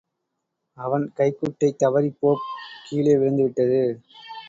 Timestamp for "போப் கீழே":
2.19-3.15